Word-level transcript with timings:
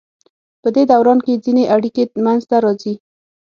پدې 0.61 0.83
دوران 0.91 1.19
کې 1.25 1.41
ځینې 1.45 1.63
اړیکې 1.75 2.03
منځ 2.25 2.41
ته 2.49 2.57
راځي. 2.63 2.93